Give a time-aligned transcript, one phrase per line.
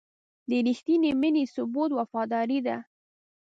[0.49, 2.77] د رښتینې مینې ثبوت وفاداري ده.